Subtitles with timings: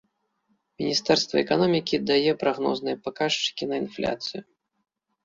[0.81, 4.41] Міністэрства эканомікі дае прагнозныя паказчыкі на інфляцыю.